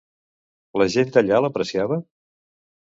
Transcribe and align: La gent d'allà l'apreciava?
La 0.83 0.87
gent 0.95 1.13
d'allà 1.19 1.43
l'apreciava? 1.47 2.03